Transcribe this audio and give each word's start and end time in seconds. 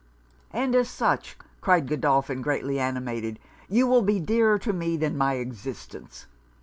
'And 0.51 0.73
as 0.73 0.89
such,' 0.89 1.37
cried 1.61 1.87
Godolphin, 1.87 2.41
greatly 2.41 2.79
animated, 2.79 3.37
'you 3.69 3.85
will 3.85 4.01
be 4.01 4.19
dearer 4.19 4.57
to 4.57 4.73
me 4.73 4.97
than 4.97 5.15
my 5.15 5.33
existence! 5.35 6.25